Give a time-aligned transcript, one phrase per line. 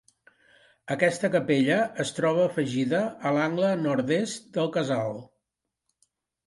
[0.95, 5.25] Aquesta capella es troba afegida a l'angle nord-est del casal.